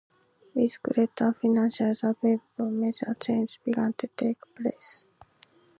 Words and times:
With 0.55 0.81
greater 0.81 1.31
finances 1.31 2.03
available, 2.03 2.71
major 2.71 3.13
changes 3.19 3.59
began 3.63 3.93
to 3.99 4.07
take 4.17 4.37
place. 4.55 5.05